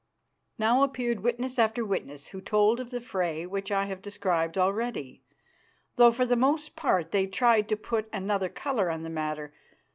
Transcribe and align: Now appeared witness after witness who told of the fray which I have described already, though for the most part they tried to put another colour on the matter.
Now 0.57 0.81
appeared 0.81 1.19
witness 1.19 1.59
after 1.59 1.85
witness 1.85 2.29
who 2.29 2.41
told 2.41 2.79
of 2.79 2.89
the 2.89 2.99
fray 3.01 3.45
which 3.45 3.71
I 3.71 3.85
have 3.85 4.01
described 4.01 4.57
already, 4.57 5.21
though 5.95 6.11
for 6.11 6.25
the 6.25 6.35
most 6.35 6.75
part 6.75 7.11
they 7.11 7.27
tried 7.27 7.69
to 7.69 7.77
put 7.77 8.09
another 8.11 8.49
colour 8.49 8.89
on 8.89 9.03
the 9.03 9.11
matter. 9.11 9.53